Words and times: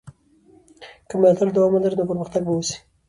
که 1.07 1.13
ملاتړ 1.21 1.47
دوام 1.51 1.71
ولري 1.73 1.95
نو 1.99 2.09
پرمختګ 2.11 2.41
به 2.45 2.53
وسي. 2.55 2.77